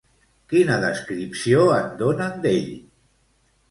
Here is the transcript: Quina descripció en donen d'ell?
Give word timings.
Quina 0.53 0.77
descripció 0.85 1.63
en 1.77 1.95
donen 2.03 2.45
d'ell? 2.47 2.77